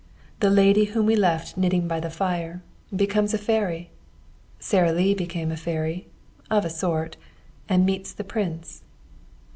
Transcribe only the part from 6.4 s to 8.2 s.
of a sort and meets